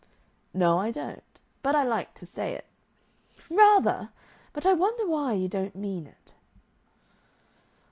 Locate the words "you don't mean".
5.33-6.07